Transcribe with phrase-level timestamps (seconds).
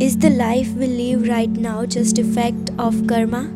[0.00, 3.48] Is the life we live right now just effect of karma?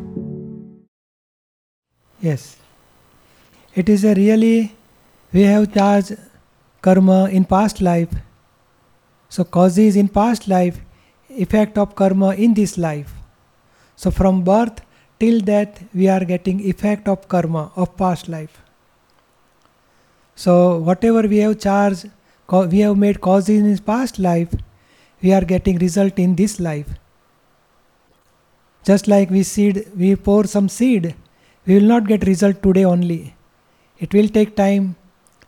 [2.21, 2.55] Yes.
[3.75, 4.73] It is a really,
[5.33, 6.15] we have charged
[6.81, 8.07] karma in past life.
[9.27, 10.79] So causes in past life,
[11.29, 13.11] effect of karma in this life.
[13.97, 14.81] So from birth
[15.19, 18.61] till death, we are getting effect of karma of past life.
[20.35, 22.09] So whatever we have charged,
[22.49, 24.47] we have made causes in past life,
[25.21, 26.87] we are getting result in this life.
[28.83, 31.15] Just like we seed, we pour some seed,
[31.65, 33.35] we will not get result today only.
[33.99, 34.95] It will take time.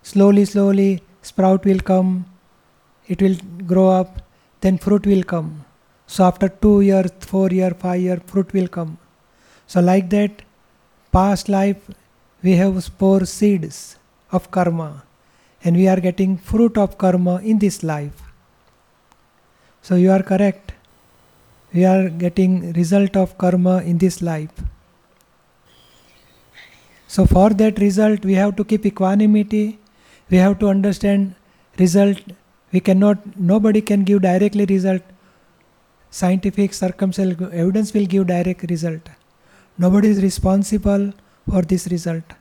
[0.04, 2.26] Slowly, slowly, sprout will come.
[3.08, 4.22] It will grow up.
[4.60, 5.66] Then fruit will come.
[6.06, 8.98] So after two years, four year five year fruit will come.
[9.68, 10.42] So like that,
[11.12, 11.90] past life
[12.44, 13.98] we have spore seeds
[14.32, 15.04] of karma,
[15.64, 18.31] and we are getting fruit of karma in this life.
[19.82, 20.74] So you are correct.
[21.74, 24.52] We are getting result of karma in this life.
[27.08, 29.80] So for that result, we have to keep equanimity.
[30.30, 31.36] We have to understand
[31.78, 32.20] result.
[32.72, 33.18] We cannot.
[33.38, 35.02] Nobody can give directly result.
[36.10, 39.10] Scientific circumstantial evidence will give direct result.
[39.78, 41.12] Nobody is responsible
[41.50, 42.41] for this result.